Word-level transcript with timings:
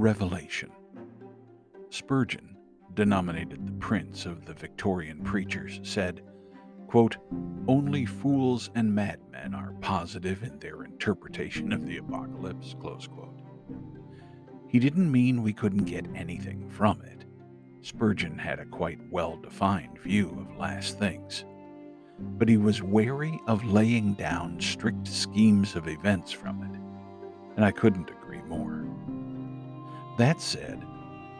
Revelation. 0.00 0.70
Spurgeon, 1.90 2.56
denominated 2.94 3.66
the 3.66 3.72
prince 3.72 4.24
of 4.24 4.46
the 4.46 4.54
Victorian 4.54 5.22
preachers, 5.22 5.78
said, 5.82 6.22
quote, 6.86 7.18
Only 7.68 8.06
fools 8.06 8.70
and 8.74 8.94
madmen 8.94 9.54
are 9.54 9.74
positive 9.82 10.42
in 10.42 10.58
their 10.58 10.84
interpretation 10.84 11.70
of 11.70 11.84
the 11.84 11.98
apocalypse. 11.98 12.74
Close 12.80 13.06
quote. 13.06 13.42
He 14.68 14.78
didn't 14.78 15.12
mean 15.12 15.42
we 15.42 15.52
couldn't 15.52 15.84
get 15.84 16.06
anything 16.14 16.70
from 16.70 17.02
it. 17.02 17.26
Spurgeon 17.82 18.38
had 18.38 18.58
a 18.58 18.64
quite 18.64 19.00
well 19.10 19.36
defined 19.36 19.98
view 19.98 20.46
of 20.48 20.56
last 20.56 20.98
things. 20.98 21.44
But 22.18 22.48
he 22.48 22.56
was 22.56 22.82
wary 22.82 23.38
of 23.46 23.70
laying 23.70 24.14
down 24.14 24.62
strict 24.62 25.06
schemes 25.06 25.76
of 25.76 25.88
events 25.88 26.32
from 26.32 26.62
it, 26.62 26.80
and 27.56 27.66
I 27.66 27.70
couldn't 27.70 28.10
agree 28.10 28.40
more. 28.48 28.59
That 30.20 30.42
said, 30.42 30.84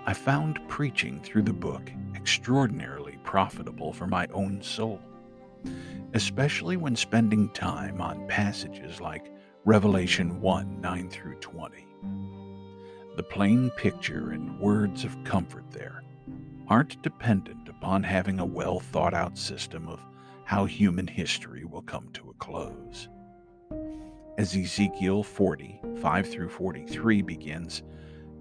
I 0.06 0.14
found 0.14 0.66
preaching 0.66 1.20
through 1.20 1.42
the 1.42 1.52
book 1.52 1.92
extraordinarily 2.14 3.18
profitable 3.24 3.92
for 3.92 4.06
my 4.06 4.26
own 4.32 4.62
soul, 4.62 5.02
especially 6.14 6.78
when 6.78 6.96
spending 6.96 7.50
time 7.50 8.00
on 8.00 8.26
passages 8.26 8.98
like 8.98 9.30
Revelation 9.66 10.40
1 10.40 10.80
9 10.80 11.10
through 11.10 11.34
20. 11.40 11.86
The 13.16 13.22
plain 13.22 13.68
picture 13.76 14.30
and 14.30 14.58
words 14.58 15.04
of 15.04 15.24
comfort 15.24 15.70
there 15.70 16.02
aren't 16.66 17.02
dependent 17.02 17.68
upon 17.68 18.02
having 18.02 18.40
a 18.40 18.46
well 18.46 18.80
thought 18.80 19.12
out 19.12 19.36
system 19.36 19.88
of 19.88 20.00
how 20.44 20.64
human 20.64 21.06
history 21.06 21.66
will 21.66 21.82
come 21.82 22.08
to 22.14 22.30
a 22.30 22.34
close. 22.42 23.10
As 24.38 24.56
Ezekiel 24.56 25.22
40, 25.22 25.82
5 26.00 26.30
through 26.30 26.48
43 26.48 27.20
begins, 27.20 27.82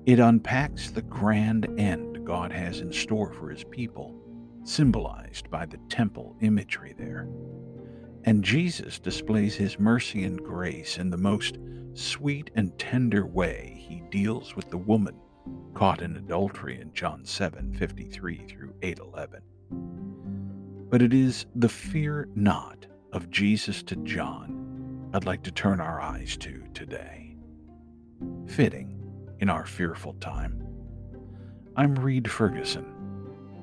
it 0.05 0.19
unpacks 0.19 0.89
the 0.89 1.01
grand 1.01 1.67
end 1.79 2.25
God 2.25 2.51
has 2.51 2.79
in 2.79 2.91
store 2.91 3.31
for 3.33 3.49
his 3.49 3.63
people, 3.63 4.15
symbolized 4.63 5.49
by 5.49 5.65
the 5.65 5.79
temple 5.89 6.35
imagery 6.41 6.93
there. 6.97 7.27
And 8.25 8.43
Jesus 8.43 8.99
displays 8.99 9.55
his 9.55 9.79
mercy 9.79 10.23
and 10.23 10.43
grace 10.43 10.97
in 10.97 11.09
the 11.09 11.17
most 11.17 11.57
sweet 11.93 12.51
and 12.55 12.77
tender 12.77 13.25
way 13.25 13.83
he 13.87 14.03
deals 14.09 14.55
with 14.55 14.69
the 14.69 14.77
woman 14.77 15.15
caught 15.73 16.01
in 16.01 16.17
adultery 16.17 16.79
in 16.79 16.93
John 16.93 17.25
7 17.25 17.73
53 17.73 18.45
through 18.47 18.73
8 18.81 18.99
11. 18.99 19.41
But 20.89 21.01
it 21.01 21.13
is 21.13 21.45
the 21.55 21.69
fear 21.69 22.27
not 22.35 22.85
of 23.13 23.29
Jesus 23.29 23.81
to 23.83 23.95
John 23.97 24.59
I'd 25.11 25.25
like 25.25 25.41
to 25.43 25.51
turn 25.51 25.81
our 25.81 25.99
eyes 25.99 26.37
to 26.37 26.63
today. 26.75 27.35
Fitting 28.45 28.98
in 29.39 29.49
our 29.49 29.65
fearful 29.65 30.13
time. 30.13 30.65
I'm 31.75 31.95
Reed 31.95 32.29
Ferguson, 32.29 32.85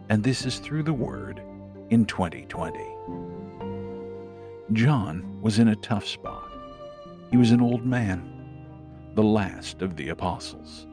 and 0.09 0.23
this 0.23 0.45
is 0.47 0.59
Through 0.59 0.85
the 0.85 0.93
Word 0.93 1.41
in 1.91 2.05
2020. 2.07 2.79
John 4.73 5.41
was 5.41 5.59
in 5.59 5.69
a 5.69 5.77
tough 5.77 6.07
spot. 6.07 6.51
He 7.31 7.37
was 7.37 7.51
an 7.51 7.61
old 7.61 7.85
man, 7.85 8.33
the 9.15 9.23
last 9.23 9.83
of 9.83 9.97
the 9.97 10.09
apostles 10.09 10.87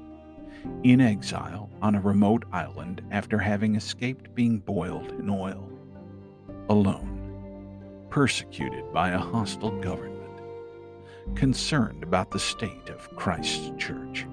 in 0.84 1.02
exile 1.02 1.70
on 1.82 1.96
a 1.96 2.02
remote 2.02 2.46
island 2.52 3.02
after 3.12 3.38
having 3.38 3.76
escaped 3.76 4.34
being 4.36 4.60
boiled 4.60 5.12
in 5.12 5.30
oil, 5.30 5.70
alone, 6.70 8.08
persecuted 8.10 8.92
by 8.94 9.10
a 9.10 9.18
hostile 9.18 9.78
government, 9.82 10.42
concerned 11.36 12.04
about 12.04 12.32
the 12.32 12.40
state 12.40 12.90
of 12.90 13.14
Christ's 13.16 13.72
church. 13.78 14.26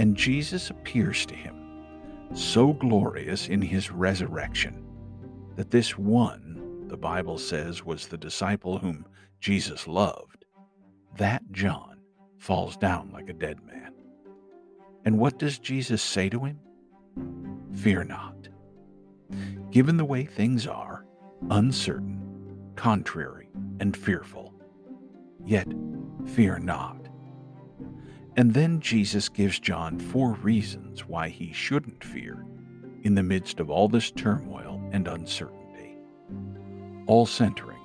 And 0.00 0.16
Jesus 0.16 0.70
appears 0.70 1.26
to 1.26 1.34
him, 1.34 1.54
so 2.32 2.72
glorious 2.72 3.48
in 3.48 3.60
his 3.60 3.90
resurrection, 3.90 4.82
that 5.56 5.70
this 5.70 5.98
one, 5.98 6.86
the 6.88 6.96
Bible 6.96 7.36
says, 7.36 7.84
was 7.84 8.06
the 8.06 8.16
disciple 8.16 8.78
whom 8.78 9.04
Jesus 9.40 9.86
loved, 9.86 10.46
that 11.18 11.42
John 11.52 11.98
falls 12.38 12.78
down 12.78 13.10
like 13.12 13.28
a 13.28 13.34
dead 13.34 13.62
man. 13.66 13.92
And 15.04 15.18
what 15.18 15.38
does 15.38 15.58
Jesus 15.58 16.00
say 16.00 16.30
to 16.30 16.44
him? 16.46 16.58
Fear 17.74 18.04
not. 18.04 18.48
Given 19.70 19.98
the 19.98 20.06
way 20.06 20.24
things 20.24 20.66
are, 20.66 21.04
uncertain, 21.50 22.72
contrary, 22.74 23.50
and 23.80 23.94
fearful, 23.94 24.54
yet 25.44 25.68
fear 26.24 26.58
not. 26.58 27.09
And 28.36 28.54
then 28.54 28.80
Jesus 28.80 29.28
gives 29.28 29.58
John 29.58 29.98
four 29.98 30.32
reasons 30.34 31.06
why 31.06 31.28
he 31.28 31.52
shouldn't 31.52 32.04
fear 32.04 32.44
in 33.02 33.14
the 33.14 33.22
midst 33.22 33.60
of 33.60 33.70
all 33.70 33.88
this 33.88 34.10
turmoil 34.10 34.80
and 34.92 35.08
uncertainty, 35.08 35.96
all 37.06 37.26
centering 37.26 37.80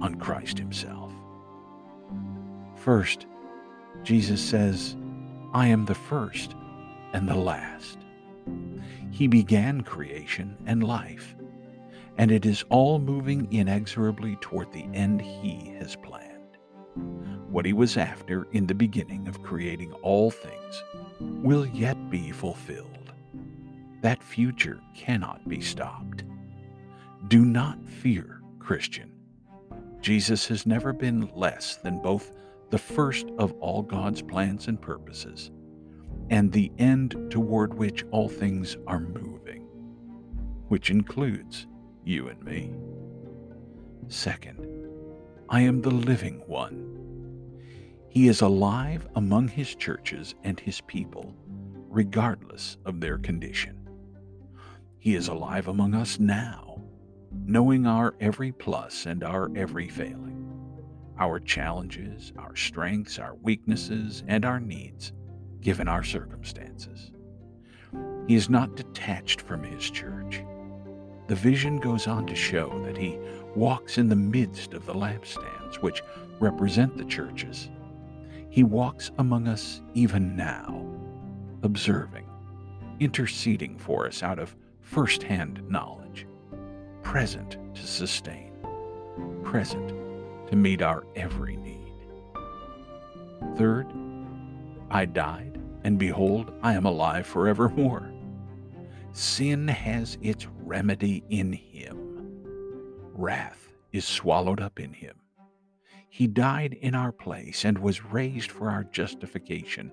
on 0.00 0.16
Christ 0.16 0.58
Himself. 0.58 1.12
First, 2.76 3.26
Jesus 4.02 4.40
says, 4.40 4.96
I 5.52 5.68
am 5.68 5.84
the 5.84 5.94
first 5.94 6.54
and 7.12 7.28
the 7.28 7.34
last. 7.34 7.98
He 9.10 9.26
began 9.26 9.80
creation 9.80 10.56
and 10.66 10.84
life, 10.84 11.34
and 12.18 12.30
it 12.30 12.44
is 12.44 12.64
all 12.68 12.98
moving 12.98 13.52
inexorably 13.52 14.36
toward 14.40 14.72
the 14.72 14.84
end 14.92 15.20
He 15.20 15.74
has 15.78 15.96
planned. 15.96 16.58
What 17.56 17.64
He 17.64 17.72
was 17.72 17.96
after 17.96 18.46
in 18.52 18.66
the 18.66 18.74
beginning 18.74 19.26
of 19.28 19.42
creating 19.42 19.90
all 20.02 20.30
things 20.30 20.84
will 21.18 21.64
yet 21.64 22.10
be 22.10 22.30
fulfilled. 22.30 23.14
That 24.02 24.22
future 24.22 24.78
cannot 24.94 25.48
be 25.48 25.62
stopped. 25.62 26.24
Do 27.28 27.46
not 27.46 27.82
fear, 27.88 28.42
Christian. 28.58 29.10
Jesus 30.02 30.46
has 30.48 30.66
never 30.66 30.92
been 30.92 31.30
less 31.34 31.76
than 31.76 32.02
both 32.02 32.30
the 32.68 32.76
first 32.76 33.28
of 33.38 33.52
all 33.52 33.80
God's 33.80 34.20
plans 34.20 34.68
and 34.68 34.78
purposes, 34.78 35.50
and 36.28 36.52
the 36.52 36.70
end 36.76 37.16
toward 37.30 37.72
which 37.72 38.04
all 38.10 38.28
things 38.28 38.76
are 38.86 39.00
moving, 39.00 39.62
which 40.68 40.90
includes 40.90 41.66
you 42.04 42.28
and 42.28 42.42
me. 42.44 42.74
Second, 44.08 44.60
I 45.48 45.62
am 45.62 45.80
the 45.80 45.90
living 45.90 46.42
one. 46.46 47.05
He 48.16 48.28
is 48.28 48.40
alive 48.40 49.06
among 49.14 49.48
his 49.48 49.74
churches 49.74 50.34
and 50.42 50.58
his 50.58 50.80
people, 50.80 51.34
regardless 51.90 52.78
of 52.86 52.98
their 52.98 53.18
condition. 53.18 53.90
He 54.98 55.14
is 55.14 55.28
alive 55.28 55.68
among 55.68 55.94
us 55.94 56.18
now, 56.18 56.80
knowing 57.44 57.86
our 57.86 58.14
every 58.18 58.52
plus 58.52 59.04
and 59.04 59.22
our 59.22 59.50
every 59.54 59.90
failing 59.90 60.48
our 61.18 61.38
challenges, 61.38 62.32
our 62.38 62.56
strengths, 62.56 63.18
our 63.18 63.34
weaknesses, 63.42 64.24
and 64.28 64.46
our 64.46 64.60
needs, 64.60 65.12
given 65.60 65.86
our 65.86 66.02
circumstances. 66.02 67.10
He 68.26 68.34
is 68.34 68.48
not 68.48 68.76
detached 68.76 69.42
from 69.42 69.62
his 69.62 69.90
church. 69.90 70.42
The 71.28 71.34
vision 71.34 71.80
goes 71.80 72.06
on 72.06 72.26
to 72.28 72.34
show 72.34 72.82
that 72.86 72.96
he 72.96 73.18
walks 73.54 73.98
in 73.98 74.08
the 74.08 74.16
midst 74.16 74.72
of 74.72 74.86
the 74.86 74.94
lampstands, 74.94 75.82
which 75.82 76.02
represent 76.40 76.96
the 76.96 77.04
churches. 77.04 77.68
He 78.56 78.64
walks 78.64 79.10
among 79.18 79.48
us 79.48 79.82
even 79.92 80.34
now, 80.34 80.82
observing, 81.62 82.24
interceding 83.00 83.76
for 83.76 84.06
us 84.06 84.22
out 84.22 84.38
of 84.38 84.56
first 84.80 85.22
hand 85.22 85.60
knowledge, 85.68 86.26
present 87.02 87.58
to 87.74 87.86
sustain, 87.86 88.54
present 89.44 89.90
to 90.48 90.56
meet 90.56 90.80
our 90.80 91.04
every 91.16 91.56
need. 91.58 91.92
Third, 93.58 93.92
I 94.90 95.04
died, 95.04 95.60
and 95.84 95.98
behold, 95.98 96.50
I 96.62 96.72
am 96.72 96.86
alive 96.86 97.26
forevermore. 97.26 98.10
Sin 99.12 99.68
has 99.68 100.16
its 100.22 100.46
remedy 100.64 101.22
in 101.28 101.52
him. 101.52 102.40
Wrath 103.12 103.68
is 103.92 104.06
swallowed 104.06 104.62
up 104.62 104.80
in 104.80 104.94
him. 104.94 105.16
He 106.16 106.26
died 106.26 106.78
in 106.80 106.94
our 106.94 107.12
place 107.12 107.66
and 107.66 107.76
was 107.76 108.04
raised 108.04 108.50
for 108.50 108.70
our 108.70 108.84
justification, 108.84 109.92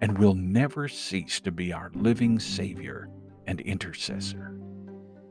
and 0.00 0.16
will 0.16 0.34
never 0.34 0.86
cease 0.86 1.40
to 1.40 1.50
be 1.50 1.72
our 1.72 1.90
living 1.94 2.38
Savior 2.38 3.08
and 3.48 3.60
intercessor. 3.60 4.56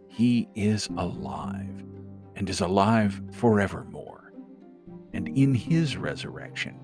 He 0.10 0.50
is 0.54 0.90
alive, 0.98 1.86
and 2.36 2.50
is 2.50 2.60
alive 2.60 3.22
forevermore 3.32 4.18
and 5.14 5.30
in 5.30 5.56
his 5.56 5.98
resurrection, 5.98 6.78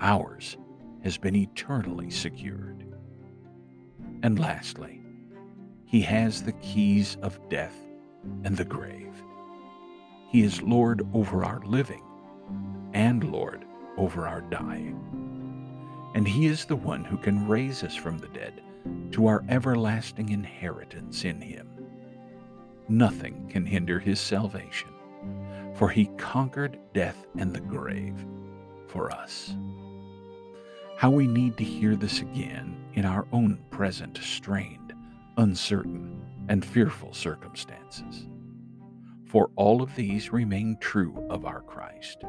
ours 0.00 0.56
has 1.02 1.16
been 1.16 1.36
eternally 1.36 2.10
secured. 2.10 2.84
And 4.22 4.38
lastly, 4.38 5.00
he 5.86 6.00
has 6.02 6.42
the 6.42 6.52
keys 6.54 7.16
of 7.22 7.38
death 7.48 7.76
and 8.42 8.56
the 8.56 8.64
grave. 8.64 9.14
He 10.30 10.42
is 10.42 10.60
Lord 10.62 11.06
over 11.14 11.44
our 11.44 11.60
living 11.60 12.02
and 12.92 13.30
Lord 13.32 13.64
over 13.96 14.26
our 14.26 14.40
dying. 14.42 15.00
and 16.14 16.26
He 16.26 16.46
is 16.46 16.64
the 16.64 16.76
one 16.76 17.04
who 17.04 17.16
can 17.16 17.48
raise 17.48 17.82
us 17.82 17.94
from 17.94 18.18
the 18.18 18.28
dead 18.28 18.62
to 19.12 19.26
our 19.26 19.44
everlasting 19.48 20.30
inheritance 20.30 21.24
in 21.24 21.40
Him. 21.40 21.68
Nothing 22.88 23.48
can 23.48 23.66
hinder 23.66 23.98
His 23.98 24.20
salvation, 24.20 24.90
for 25.74 25.88
He 25.88 26.06
conquered 26.16 26.78
death 26.92 27.26
and 27.38 27.52
the 27.52 27.60
grave 27.60 28.24
for 28.86 29.10
us. 29.10 29.54
How 30.96 31.10
we 31.10 31.26
need 31.26 31.56
to 31.58 31.64
hear 31.64 31.96
this 31.96 32.20
again 32.20 32.76
in 32.94 33.04
our 33.04 33.26
own 33.32 33.58
present 33.70 34.18
strained, 34.22 34.92
uncertain, 35.36 36.24
and 36.48 36.64
fearful 36.64 37.12
circumstances. 37.12 38.26
For 39.34 39.50
all 39.56 39.82
of 39.82 39.92
these 39.96 40.32
remain 40.32 40.76
true 40.78 41.26
of 41.28 41.44
our 41.44 41.60
Christ, 41.62 42.22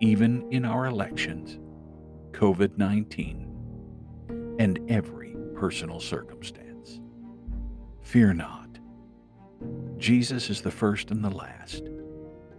even 0.00 0.44
in 0.50 0.64
our 0.64 0.86
elections, 0.86 1.60
COVID 2.32 2.76
19, 2.76 4.56
and 4.58 4.80
every 4.90 5.36
personal 5.54 6.00
circumstance. 6.00 7.00
Fear 8.02 8.34
not. 8.34 8.80
Jesus 9.98 10.50
is 10.50 10.60
the 10.60 10.70
first 10.72 11.12
and 11.12 11.24
the 11.24 11.30
last. 11.30 11.88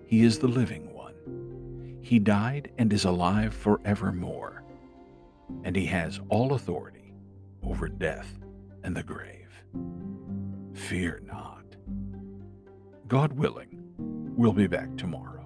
He 0.06 0.24
is 0.24 0.40
the 0.40 0.48
living 0.48 0.94
one. 0.94 1.98
He 2.02 2.20
died 2.20 2.72
and 2.78 2.94
is 2.94 3.04
alive 3.04 3.54
forevermore, 3.54 4.64
and 5.66 5.76
he 5.76 5.88
has 5.88 6.22
all 6.30 6.54
authority 6.54 7.14
over 7.64 7.90
death 7.90 8.40
and 8.86 8.96
the 8.96 9.04
grave. 9.04 9.50
Fear 10.74 11.24
not. 11.26 11.61
God 13.12 13.34
willing, 13.34 13.68
we'll 14.38 14.54
be 14.54 14.68
back 14.68 14.96
tomorrow. 14.96 15.41